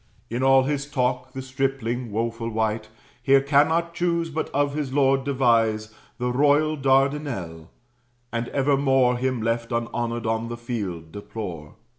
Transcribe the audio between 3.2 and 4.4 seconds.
Here cannot choose,